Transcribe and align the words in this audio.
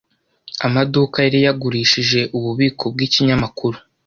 Amaduka 0.67 1.17
yari 1.25 1.39
yagurishije 1.45 2.19
ububiko 2.37 2.83
bwikinyamakuru. 2.93 3.77